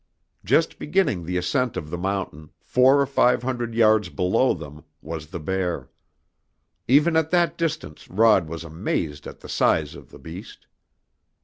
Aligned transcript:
Just 0.43 0.79
beginning 0.79 1.25
the 1.25 1.37
ascent 1.37 1.77
of 1.77 1.91
the 1.91 1.97
mountain, 1.99 2.49
four 2.63 2.99
or 2.99 3.05
five 3.05 3.43
hundred 3.43 3.75
yards 3.75 4.09
below 4.09 4.55
them, 4.55 4.83
was 4.99 5.27
the 5.27 5.39
bear. 5.39 5.91
Even 6.87 7.15
at 7.15 7.29
that 7.29 7.55
distance 7.55 8.09
Rod 8.09 8.47
was 8.49 8.63
amazed 8.63 9.27
at 9.27 9.41
the 9.41 9.47
size 9.47 9.93
of 9.93 10.09
the 10.09 10.17
beast. 10.17 10.65